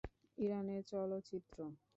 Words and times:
ইরানের 0.37 0.81
চলচ্চিত্র 0.83 1.57